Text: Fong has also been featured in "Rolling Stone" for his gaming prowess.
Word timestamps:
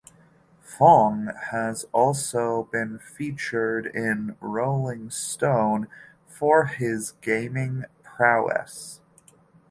Fong 0.63 1.27
has 1.51 1.85
also 1.93 2.63
been 2.71 2.97
featured 2.97 3.85
in 3.85 4.35
"Rolling 4.39 5.11
Stone" 5.11 5.87
for 6.25 6.65
his 6.65 7.11
gaming 7.21 7.83
prowess. 8.01 8.99